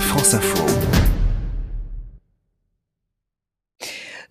France 0.00 0.34
Info. 0.34 0.95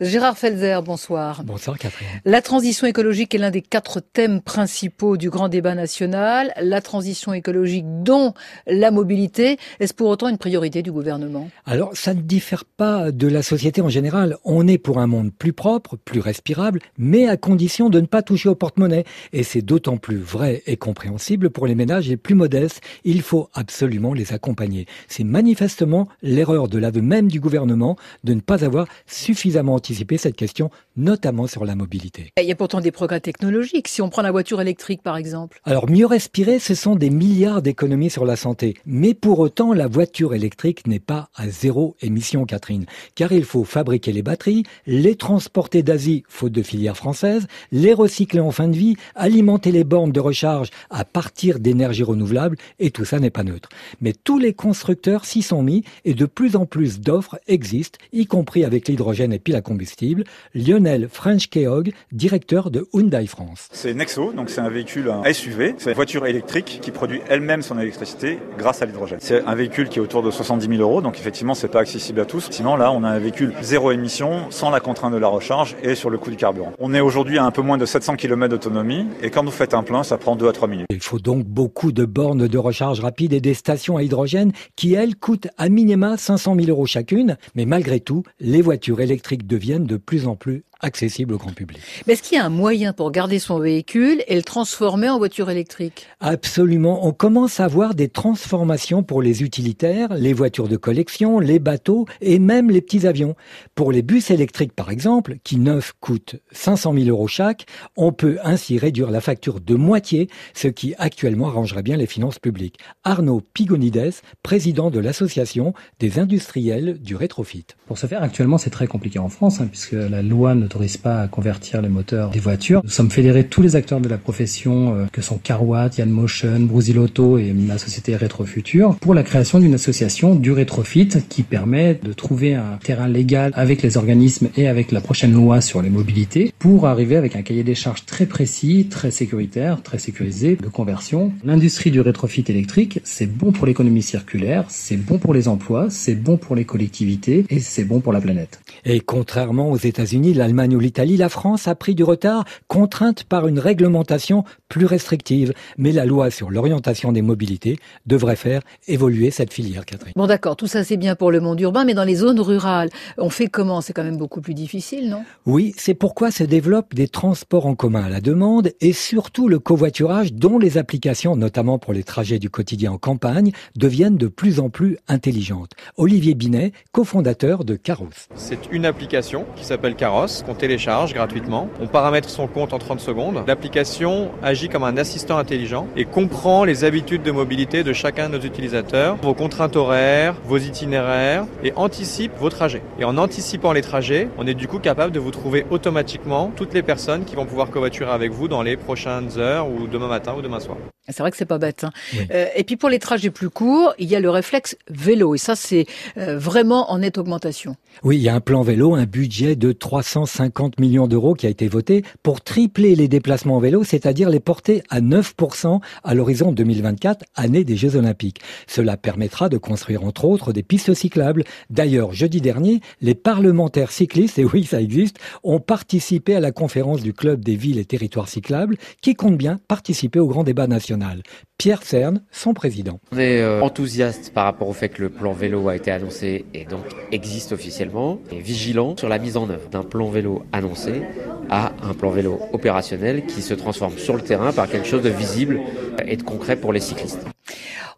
Gérard 0.01 0.37
Felzer, 0.37 0.81
bonsoir. 0.83 1.45
Bonsoir 1.45 1.77
Catherine. 1.77 2.07
La 2.25 2.41
transition 2.41 2.85
écologique 2.85 3.33
est 3.33 3.37
l'un 3.37 3.49
des 3.49 3.61
quatre 3.61 4.01
thèmes 4.01 4.41
principaux 4.41 5.15
du 5.15 5.29
grand 5.29 5.47
débat 5.47 5.73
national. 5.73 6.51
La 6.61 6.81
transition 6.81 7.33
écologique 7.33 7.85
dont 8.03 8.33
la 8.67 8.91
mobilité, 8.91 9.57
est-ce 9.79 9.93
pour 9.93 10.09
autant 10.09 10.27
une 10.27 10.37
priorité 10.37 10.81
du 10.81 10.91
gouvernement? 10.91 11.49
Alors 11.65 11.95
ça 11.95 12.13
ne 12.13 12.19
diffère 12.19 12.65
pas 12.65 13.13
de 13.13 13.27
la 13.27 13.41
société 13.41 13.81
en 13.81 13.87
général. 13.87 14.35
On 14.43 14.67
est 14.67 14.77
pour 14.77 14.99
un 14.99 15.07
monde 15.07 15.31
plus 15.33 15.53
propre, 15.53 15.95
plus 15.95 16.19
respirable, 16.19 16.81
mais 16.97 17.29
à 17.29 17.37
condition 17.37 17.89
de 17.89 18.01
ne 18.01 18.05
pas 18.05 18.21
toucher 18.21 18.49
au 18.49 18.55
porte-monnaie. 18.55 19.05
Et 19.31 19.43
c'est 19.43 19.61
d'autant 19.61 19.95
plus 19.95 20.17
vrai 20.17 20.61
et 20.65 20.75
compréhensible 20.75 21.49
pour 21.51 21.67
les 21.67 21.75
ménages 21.75 22.09
les 22.09 22.17
plus 22.17 22.35
modestes. 22.35 22.81
Il 23.05 23.21
faut 23.21 23.49
absolument 23.53 24.13
les 24.13 24.33
accompagner. 24.33 24.87
C'est 25.07 25.23
manifestement 25.23 26.09
l'erreur 26.21 26.67
de 26.67 26.79
l'aveu 26.79 27.01
même 27.01 27.29
du 27.29 27.39
gouvernement 27.39 27.95
de 28.25 28.33
ne 28.33 28.41
pas 28.41 28.65
avoir 28.65 28.87
suffisamment 29.05 29.75
anticiper 29.85 30.17
cette 30.17 30.35
question, 30.35 30.71
notamment 30.97 31.45
sur 31.45 31.63
la 31.63 31.75
mobilité. 31.75 32.31
Il 32.41 32.47
y 32.47 32.51
a 32.51 32.55
pourtant 32.55 32.81
des 32.81 32.91
progrès 32.91 33.19
technologiques, 33.19 33.87
si 33.87 34.01
on 34.01 34.09
prend 34.09 34.23
la 34.23 34.31
voiture 34.31 34.59
électrique 34.59 35.03
par 35.03 35.15
exemple. 35.15 35.59
Alors 35.63 35.87
mieux 35.87 36.07
respirer, 36.07 36.57
ce 36.57 36.73
sont 36.73 36.95
des 36.95 37.11
milliards 37.11 37.61
d'économies 37.61 38.09
sur 38.09 38.25
la 38.25 38.35
santé. 38.35 38.77
Mais 38.87 39.13
pour 39.13 39.37
autant, 39.37 39.73
la 39.73 39.85
voiture 39.85 40.33
électrique 40.33 40.87
n'est 40.87 40.99
pas 40.99 41.29
à 41.35 41.49
zéro 41.49 41.95
émission, 42.01 42.45
Catherine. 42.45 42.87
Car 43.13 43.31
il 43.31 43.43
faut 43.43 43.63
fabriquer 43.63 44.11
les 44.11 44.23
batteries, 44.23 44.63
les 44.87 45.15
transporter 45.15 45.83
d'Asie, 45.83 46.23
faute 46.27 46.53
de 46.53 46.63
filière 46.63 46.97
française, 46.97 47.45
les 47.71 47.93
recycler 47.93 48.39
en 48.39 48.49
fin 48.49 48.67
de 48.67 48.75
vie, 48.75 48.95
alimenter 49.13 49.71
les 49.71 49.83
bornes 49.83 50.11
de 50.11 50.19
recharge 50.19 50.71
à 50.89 51.05
partir 51.05 51.59
d'énergie 51.59 52.01
renouvelable, 52.01 52.57
et 52.79 52.89
tout 52.89 53.05
ça 53.05 53.19
n'est 53.19 53.29
pas 53.29 53.43
neutre. 53.43 53.69
Mais 54.01 54.13
tous 54.13 54.39
les 54.39 54.53
constructeurs 54.53 55.25
s'y 55.25 55.43
sont 55.43 55.61
mis 55.61 55.83
et 56.05 56.15
de 56.15 56.25
plus 56.25 56.55
en 56.55 56.65
plus 56.65 56.99
d'offres 56.99 57.39
existent, 57.47 57.99
y 58.13 58.25
compris 58.25 58.63
avec 58.63 58.87
l'hydrogène 58.87 59.31
et 59.31 59.39
puis 59.39 59.53
la 59.53 59.61
combustible. 59.75 60.23
Lionel 60.53 61.09
French-Keog, 61.11 61.91
directeur 62.13 62.71
de 62.71 62.87
Hyundai 62.93 63.27
France. 63.27 63.67
C'est 63.73 63.93
Nexo, 63.93 64.31
donc 64.31 64.49
c'est 64.49 64.61
un 64.61 64.69
véhicule 64.69 65.09
un 65.09 65.33
SUV, 65.33 65.75
c'est 65.77 65.89
une 65.89 65.95
voiture 65.95 66.25
électrique 66.25 66.79
qui 66.81 66.91
produit 66.91 67.19
elle-même 67.27 67.61
son 67.61 67.77
électricité 67.77 68.39
grâce 68.57 68.81
à 68.81 68.85
l'hydrogène. 68.85 69.17
C'est 69.19 69.43
un 69.43 69.53
véhicule 69.53 69.89
qui 69.89 69.99
est 69.99 70.01
autour 70.01 70.23
de 70.23 70.31
70 70.31 70.77
000 70.77 70.81
euros, 70.81 71.01
donc 71.01 71.19
effectivement 71.19 71.55
c'est 71.55 71.67
pas 71.67 71.81
accessible 71.81 72.21
à 72.21 72.25
tous. 72.25 72.47
Sinon 72.51 72.77
là 72.77 72.93
on 72.93 73.03
a 73.03 73.09
un 73.09 73.19
véhicule 73.19 73.53
zéro 73.61 73.91
émission, 73.91 74.49
sans 74.49 74.69
la 74.69 74.79
contrainte 74.79 75.11
de 75.11 75.17
la 75.17 75.27
recharge 75.27 75.75
et 75.83 75.95
sur 75.95 76.09
le 76.09 76.17
coût 76.17 76.29
du 76.29 76.37
carburant. 76.37 76.71
On 76.79 76.93
est 76.93 77.01
aujourd'hui 77.01 77.37
à 77.37 77.43
un 77.43 77.51
peu 77.51 77.61
moins 77.61 77.77
de 77.77 77.85
700 77.85 78.15
km 78.15 78.51
d'autonomie 78.51 79.07
et 79.21 79.29
quand 79.29 79.43
vous 79.43 79.51
faites 79.51 79.73
un 79.73 79.83
plein, 79.83 80.03
ça 80.03 80.17
prend 80.17 80.37
2 80.37 80.47
à 80.47 80.53
3 80.53 80.69
minutes. 80.69 80.87
Il 80.89 81.03
faut 81.03 81.19
donc 81.19 81.43
beaucoup 81.43 81.91
de 81.91 82.05
bornes 82.05 82.47
de 82.47 82.57
recharge 82.57 83.01
rapide 83.01 83.33
et 83.33 83.41
des 83.41 83.53
stations 83.53 83.97
à 83.97 84.03
hydrogène 84.03 84.53
qui 84.77 84.93
elles 84.93 85.17
coûtent 85.17 85.49
à 85.57 85.67
minima 85.67 86.15
500 86.15 86.55
000 86.55 86.69
euros 86.69 86.85
chacune, 86.85 87.35
mais 87.55 87.65
malgré 87.65 87.99
tout, 87.99 88.23
les 88.39 88.61
voitures 88.61 89.01
électriques 89.01 89.47
deviennent 89.47 89.64
de 89.73 89.97
plus 89.97 90.27
en 90.27 90.35
plus 90.35 90.63
accessible 90.81 91.33
au 91.33 91.37
grand 91.37 91.53
public. 91.53 91.81
Mais 92.05 92.13
est-ce 92.13 92.23
qu'il 92.23 92.37
y 92.37 92.41
a 92.41 92.45
un 92.45 92.49
moyen 92.49 92.93
pour 92.93 93.11
garder 93.11 93.39
son 93.39 93.59
véhicule 93.59 94.23
et 94.27 94.35
le 94.35 94.43
transformer 94.43 95.09
en 95.09 95.17
voiture 95.17 95.49
électrique? 95.49 96.07
Absolument. 96.19 97.05
On 97.05 97.11
commence 97.11 97.59
à 97.59 97.67
voir 97.67 97.95
des 97.95 98.09
transformations 98.09 99.03
pour 99.03 99.21
les 99.21 99.43
utilitaires, 99.43 100.13
les 100.13 100.33
voitures 100.33 100.67
de 100.67 100.77
collection, 100.77 101.39
les 101.39 101.59
bateaux 101.59 102.05
et 102.21 102.39
même 102.39 102.69
les 102.69 102.81
petits 102.81 103.07
avions. 103.07 103.35
Pour 103.75 103.91
les 103.91 104.01
bus 104.01 104.31
électriques, 104.31 104.73
par 104.73 104.89
exemple, 104.91 105.37
qui 105.43 105.57
neufs 105.57 105.93
coûtent 105.99 106.35
500 106.51 106.93
000 106.93 107.09
euros 107.09 107.27
chaque, 107.27 107.65
on 107.95 108.11
peut 108.11 108.37
ainsi 108.43 108.77
réduire 108.77 109.11
la 109.11 109.21
facture 109.21 109.59
de 109.59 109.75
moitié, 109.75 110.29
ce 110.53 110.67
qui 110.67 110.93
actuellement 110.97 111.47
arrangerait 111.47 111.83
bien 111.83 111.97
les 111.97 112.07
finances 112.07 112.39
publiques. 112.39 112.79
Arnaud 113.03 113.41
Pigonides, 113.53 114.13
président 114.43 114.91
de 114.91 114.99
l'association 114.99 115.73
des 115.99 116.19
industriels 116.19 116.99
du 116.99 117.15
rétrofit. 117.15 117.65
Pour 117.87 117.97
ce 117.97 118.07
faire, 118.07 118.23
actuellement, 118.23 118.57
c'est 118.57 118.69
très 118.69 118.87
compliqué 118.87 119.19
en 119.19 119.29
France, 119.29 119.61
hein, 119.61 119.67
puisque 119.67 119.93
la 119.93 120.21
loi 120.21 120.55
ne 120.55 120.67
n'autorise 120.75 120.97
pas 120.97 121.21
à 121.21 121.27
convertir 121.27 121.81
les 121.81 121.87
moteurs 121.87 122.31
des 122.31 122.39
voitures. 122.39 122.81
Nous 122.83 122.89
sommes 122.89 123.09
fédérés 123.09 123.45
tous 123.45 123.61
les 123.61 123.75
acteurs 123.77 124.01
de 124.01 124.09
la 124.09 124.17
profession, 124.17 124.95
euh, 124.95 125.05
que 125.11 125.21
sont 125.21 125.37
Carwatt, 125.37 125.97
Yann 125.97 126.09
Motion, 126.09 126.59
Brusilotto 126.59 127.37
et 127.37 127.53
ma 127.53 127.77
société 127.77 128.15
Retrofuture, 128.15 128.95
pour 128.99 129.13
la 129.13 129.23
création 129.23 129.59
d'une 129.59 129.73
association 129.73 130.35
du 130.35 130.51
rétrofit 130.51 131.07
qui 131.29 131.43
permet 131.43 131.99
de 132.03 132.11
trouver 132.11 132.55
un 132.55 132.77
terrain 132.83 133.07
légal 133.07 133.51
avec 133.55 133.81
les 133.81 133.95
organismes 133.95 134.49
et 134.57 134.67
avec 134.67 134.91
la 134.91 134.99
prochaine 134.99 135.33
loi 135.33 135.61
sur 135.61 135.81
les 135.81 135.89
mobilités 135.89 136.53
pour 136.59 136.87
arriver 136.87 137.15
avec 137.15 137.35
un 137.35 137.41
cahier 137.41 137.63
des 137.63 137.75
charges 137.75 138.05
très 138.05 138.25
précis, 138.25 138.87
très 138.89 139.11
sécuritaire, 139.11 139.81
très 139.81 139.99
sécurisé 139.99 140.57
de 140.57 140.67
conversion. 140.67 141.31
L'industrie 141.45 141.91
du 141.91 142.01
rétrofit 142.01 142.43
électrique, 142.49 142.99
c'est 143.03 143.27
bon 143.27 143.51
pour 143.51 143.65
l'économie 143.65 144.01
circulaire, 144.01 144.65
c'est 144.67 144.97
bon 144.97 145.19
pour 145.19 145.33
les 145.33 145.47
emplois, 145.47 145.87
c'est 145.89 146.15
bon 146.15 146.37
pour 146.37 146.55
les 146.55 146.65
collectivités 146.65 147.45
et 147.49 147.59
c'est 147.59 147.85
bon 147.85 148.01
pour 148.01 148.11
la 148.11 148.19
planète. 148.19 148.59
Et 148.85 148.99
contrairement 148.99 149.71
aux 149.71 149.77
États-Unis, 149.77 150.35
l'Allemagne 150.35 150.75
ou 150.75 150.79
l'Italie, 150.79 151.17
la 151.17 151.27
France 151.27 151.67
a 151.67 151.73
pris 151.73 151.95
du 151.95 152.03
retard, 152.03 152.45
contrainte 152.67 153.23
par 153.23 153.47
une 153.47 153.57
réglementation 153.57 154.43
plus 154.69 154.85
restrictive. 154.85 155.53
Mais 155.77 155.91
la 155.91 156.05
loi 156.05 156.29
sur 156.29 156.51
l'orientation 156.51 157.11
des 157.11 157.23
mobilités 157.23 157.79
devrait 158.05 158.35
faire 158.35 158.61
évoluer 158.87 159.31
cette 159.31 159.51
filière, 159.51 159.85
Catherine. 159.85 160.13
Bon 160.15 160.27
d'accord, 160.27 160.55
tout 160.55 160.67
ça 160.67 160.83
c'est 160.83 160.97
bien 160.97 161.15
pour 161.15 161.31
le 161.31 161.39
monde 161.39 161.59
urbain, 161.59 161.83
mais 161.83 161.95
dans 161.95 162.03
les 162.03 162.15
zones 162.15 162.39
rurales, 162.39 162.89
on 163.17 163.29
fait 163.29 163.47
comment? 163.47 163.81
C'est 163.81 163.93
quand 163.93 164.03
même 164.03 164.17
beaucoup 164.17 164.41
plus 164.41 164.53
difficile, 164.53 165.09
non? 165.09 165.23
Oui, 165.47 165.73
c'est 165.77 165.95
pourquoi 165.95 166.29
se 166.29 166.43
développent 166.43 166.93
des 166.93 167.07
transports 167.07 167.65
en 167.65 167.73
commun 167.73 168.03
à 168.03 168.09
la 168.09 168.21
demande 168.21 168.71
et 168.81 168.93
surtout 168.93 169.47
le 169.47 169.57
covoiturage 169.57 170.33
dont 170.33 170.59
les 170.59 170.77
applications, 170.77 171.35
notamment 171.35 171.79
pour 171.79 171.93
les 171.93 172.03
trajets 172.03 172.37
du 172.37 172.51
quotidien 172.51 172.91
en 172.91 172.97
campagne, 172.99 173.51
deviennent 173.75 174.17
de 174.17 174.27
plus 174.27 174.59
en 174.59 174.69
plus 174.69 174.97
intelligentes. 175.07 175.71
Olivier 175.97 176.35
Binet, 176.35 176.71
cofondateur 176.91 177.65
de 177.65 177.75
Caros. 177.75 178.09
C'est 178.35 178.71
une 178.75 178.85
application 178.85 179.45
qui 179.55 179.63
s'appelle 179.63 179.95
Caros, 179.95 180.43
télécharge 180.57 181.13
gratuitement. 181.13 181.69
On 181.81 181.87
paramètre 181.87 182.29
son 182.29 182.47
compte 182.47 182.73
en 182.73 182.79
30 182.79 182.99
secondes. 182.99 183.43
L'application 183.47 184.31
agit 184.43 184.69
comme 184.69 184.83
un 184.83 184.97
assistant 184.97 185.37
intelligent 185.37 185.87
et 185.95 186.05
comprend 186.05 186.65
les 186.65 186.83
habitudes 186.83 187.23
de 187.23 187.31
mobilité 187.31 187.83
de 187.83 187.93
chacun 187.93 188.29
de 188.29 188.37
nos 188.37 188.43
utilisateurs, 188.43 189.15
vos 189.21 189.33
contraintes 189.33 189.75
horaires, 189.75 190.35
vos 190.45 190.57
itinéraires 190.57 191.45
et 191.63 191.73
anticipe 191.75 192.33
vos 192.37 192.49
trajets. 192.49 192.81
Et 192.99 193.05
en 193.05 193.17
anticipant 193.17 193.71
les 193.71 193.81
trajets, 193.81 194.29
on 194.37 194.47
est 194.47 194.53
du 194.53 194.67
coup 194.67 194.79
capable 194.79 195.13
de 195.13 195.19
vous 195.19 195.31
trouver 195.31 195.65
automatiquement 195.69 196.51
toutes 196.55 196.73
les 196.73 196.83
personnes 196.83 197.25
qui 197.25 197.35
vont 197.35 197.45
pouvoir 197.45 197.69
covoiturer 197.69 198.11
avec 198.11 198.31
vous 198.31 198.47
dans 198.47 198.61
les 198.61 198.77
prochaines 198.77 199.37
heures 199.37 199.67
ou 199.67 199.87
demain 199.87 200.07
matin 200.07 200.35
ou 200.37 200.41
demain 200.41 200.59
soir. 200.59 200.77
C'est 201.07 201.19
vrai 201.19 201.29
que 201.29 201.37
c'est 201.37 201.45
pas 201.45 201.59
bête. 201.59 201.83
Hein. 201.83 201.91
Euh, 202.31 202.47
et 202.55 202.63
puis 202.63 202.77
pour 202.77 202.89
les 202.89 202.97
trajets 202.97 203.29
plus 203.29 203.49
courts, 203.49 203.93
il 203.99 204.09
y 204.09 204.15
a 204.15 204.19
le 204.19 204.29
réflexe 204.29 204.75
vélo 204.89 205.35
et 205.35 205.37
ça 205.37 205.55
c'est 205.55 205.85
euh, 206.17 206.37
vraiment 206.37 206.91
en 206.91 206.97
nette 206.97 207.19
augmentation. 207.19 207.75
Oui, 208.03 208.17
il 208.17 208.23
y 208.23 208.29
a 208.29 208.33
un 208.33 208.39
plan 208.39 208.63
vélo, 208.65 208.95
un 208.95 209.05
budget 209.05 209.55
de 209.55 209.71
350 209.71 210.79
millions 210.79 211.07
d'euros 211.07 211.35
qui 211.35 211.45
a 211.45 211.49
été 211.49 211.67
voté 211.67 212.03
pour 212.23 212.41
tripler 212.41 212.95
les 212.95 213.07
déplacements 213.07 213.55
en 213.55 213.59
vélo, 213.59 213.83
c'est-à-dire 213.83 214.29
les 214.29 214.39
porter 214.39 214.81
à 214.89 214.99
9% 214.99 215.79
à 216.03 216.13
l'horizon 216.15 216.51
2024, 216.51 217.23
année 217.35 217.63
des 217.63 217.77
Jeux 217.77 217.95
Olympiques. 217.95 218.41
Cela 218.67 218.97
permettra 218.97 219.47
de 219.47 219.57
construire 219.57 220.03
entre 220.03 220.25
autres 220.25 220.51
des 220.51 220.63
pistes 220.63 220.93
cyclables. 220.93 221.43
D'ailleurs, 221.69 222.11
jeudi 222.11 222.41
dernier, 222.41 222.81
les 223.01 223.15
parlementaires 223.15 223.91
cyclistes, 223.91 224.39
et 224.39 224.45
oui 224.45 224.65
ça 224.65 224.81
existe, 224.81 225.19
ont 225.43 225.59
participé 225.59 226.35
à 226.35 226.39
la 226.39 226.51
conférence 226.51 227.01
du 227.01 227.13
Club 227.13 227.45
des 227.45 227.55
villes 227.55 227.77
et 227.77 227.85
territoires 227.85 228.27
cyclables 228.27 228.77
qui 229.01 229.13
compte 229.13 229.37
bien 229.37 229.59
participer 229.67 230.19
au 230.19 230.27
grand 230.27 230.43
débat 230.43 230.67
national. 230.67 231.21
Pierre 231.57 231.83
Cerne, 231.83 232.21
son 232.31 232.53
président. 232.53 232.99
On 233.13 233.17
est 233.17 233.41
euh, 233.41 233.61
enthousiaste 233.61 234.33
par 234.33 234.43
rapport 234.43 234.67
au 234.67 234.73
fait 234.73 234.89
que 234.89 235.01
le 235.01 235.09
plan 235.09 235.31
vélo 235.31 235.69
a 235.69 235.75
été 235.75 235.89
annoncé 235.89 236.45
et 236.53 236.65
donc 236.65 236.83
existe 237.11 237.53
officiellement, 237.53 238.19
vigilant 238.45 238.95
sur 238.97 239.09
la 239.09 239.17
mise 239.17 239.37
en 239.37 239.49
œuvre 239.49 239.69
d'un 239.69 239.83
plan 239.83 240.09
vélo 240.09 240.43
annoncé 240.53 241.01
à 241.49 241.73
un 241.83 241.93
plan 241.93 242.11
vélo 242.11 242.39
opérationnel 242.53 243.25
qui 243.25 243.41
se 243.41 243.53
transforme 243.55 243.97
sur 243.97 244.15
le 244.15 244.21
terrain 244.21 244.51
par 244.53 244.69
quelque 244.69 244.87
chose 244.87 245.01
de 245.01 245.09
visible 245.09 245.59
et 246.05 246.15
de 246.15 246.23
concret 246.23 246.55
pour 246.55 246.71
les 246.71 246.79
cyclistes. 246.79 247.25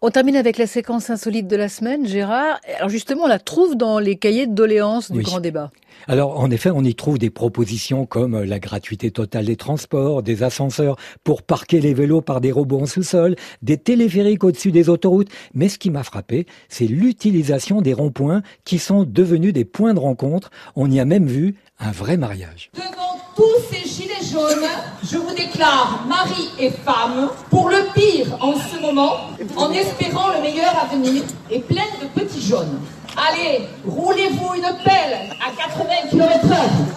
On 0.00 0.10
termine 0.10 0.36
avec 0.36 0.58
la 0.58 0.68
séquence 0.68 1.10
insolite 1.10 1.48
de 1.48 1.56
la 1.56 1.68
semaine, 1.68 2.06
Gérard. 2.06 2.60
Alors 2.76 2.88
justement, 2.88 3.24
on 3.24 3.26
la 3.28 3.40
trouve 3.40 3.76
dans 3.76 3.98
les 3.98 4.14
cahiers 4.14 4.46
de 4.46 4.54
doléances 4.54 5.10
du 5.10 5.22
grand 5.22 5.40
débat. 5.40 5.72
Alors, 6.06 6.38
en 6.38 6.52
effet, 6.52 6.70
on 6.72 6.84
y 6.84 6.94
trouve 6.94 7.18
des 7.18 7.30
propositions 7.30 8.06
comme 8.06 8.44
la 8.44 8.60
gratuité 8.60 9.10
totale 9.10 9.46
des 9.46 9.56
transports, 9.56 10.22
des 10.22 10.44
ascenseurs 10.44 10.94
pour 11.24 11.42
parquer 11.42 11.80
les 11.80 11.94
vélos 11.94 12.20
par 12.20 12.40
des 12.40 12.52
robots 12.52 12.82
en 12.82 12.86
sous-sol, 12.86 13.34
des 13.62 13.76
téléphériques 13.76 14.44
au-dessus 14.44 14.70
des 14.70 14.88
autoroutes. 14.88 15.30
Mais 15.52 15.68
ce 15.68 15.78
qui 15.78 15.90
m'a 15.90 16.04
frappé, 16.04 16.46
c'est 16.68 16.86
l'utilisation 16.86 17.82
des 17.82 17.92
ronds-points 17.92 18.42
qui 18.64 18.78
sont 18.78 19.02
devenus 19.02 19.52
des 19.52 19.64
points 19.64 19.94
de 19.94 20.00
rencontre. 20.00 20.50
On 20.76 20.88
y 20.88 21.00
a 21.00 21.04
même 21.04 21.26
vu 21.26 21.56
un 21.80 21.90
vrai 21.90 22.16
mariage. 22.16 22.70
Devant 22.74 23.18
tous 23.34 23.62
ces 23.70 23.88
gilets 23.88 24.14
jaunes, 24.32 24.68
je 25.04 25.16
vous 25.16 25.34
déclare 25.34 26.04
mari 26.08 26.48
et 26.58 26.70
femme 26.70 27.30
pour 27.50 27.68
le 27.70 27.92
pire 27.94 28.36
en 28.40 28.54
ce 28.54 28.80
moment, 28.80 29.30
en 29.58 29.72
espérant 29.72 30.28
le 30.32 30.40
meilleur 30.40 30.74
avenir 30.80 31.22
et 31.50 31.58
pleine 31.58 31.84
de 32.00 32.06
petits 32.20 32.40
jaunes. 32.40 32.80
Allez, 33.16 33.66
roulez-vous 33.84 34.54
une 34.54 34.84
pelle 34.84 35.18
à 35.44 35.50
80 35.50 36.08
km 36.10 36.46
h 36.46 36.88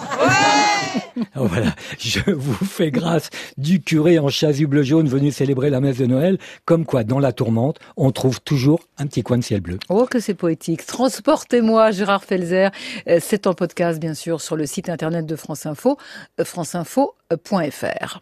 Voilà, 1.34 1.74
je 1.98 2.30
vous 2.30 2.64
fais 2.64 2.90
grâce 2.90 3.30
du 3.56 3.80
curé 3.82 4.18
en 4.18 4.28
chasuble 4.28 4.82
jaune 4.82 5.08
venu 5.08 5.32
célébrer 5.32 5.68
la 5.70 5.80
messe 5.80 5.98
de 5.98 6.06
Noël. 6.06 6.38
Comme 6.64 6.84
quoi, 6.84 7.02
dans 7.02 7.18
la 7.18 7.32
tourmente, 7.32 7.78
on 7.96 8.12
trouve 8.12 8.40
toujours 8.40 8.80
un 8.98 9.06
petit 9.06 9.22
coin 9.22 9.38
de 9.38 9.42
ciel 9.42 9.60
bleu. 9.60 9.78
Oh, 9.88 10.06
que 10.08 10.20
c'est 10.20 10.34
poétique. 10.34 10.86
Transportez-moi, 10.86 11.90
Gérard 11.90 12.24
Felzer. 12.24 12.70
Euh, 13.08 13.18
c'est 13.20 13.46
en 13.46 13.54
podcast, 13.54 13.98
bien 13.98 14.14
sûr, 14.14 14.40
sur 14.40 14.56
le 14.56 14.66
site 14.66 14.88
internet 14.88 15.26
de 15.26 15.36
France 15.36 15.66
Info, 15.66 15.98
euh, 16.40 16.44
franceinfo.fr. 16.44 18.18